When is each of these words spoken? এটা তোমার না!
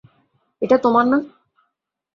এটা 0.61 0.77
তোমার 0.77 1.05
না! 1.05 1.17